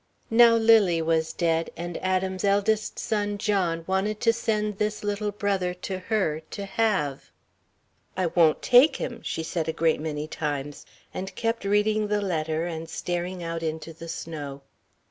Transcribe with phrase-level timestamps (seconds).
[0.31, 5.75] Now Lily was dead, and Adam's eldest son, John, wanted to send this little brother
[5.75, 7.29] to her, to have.
[8.17, 12.65] "I won't take him," she said a great many times, and kept reading the letter
[12.65, 14.63] and staring out into the snow.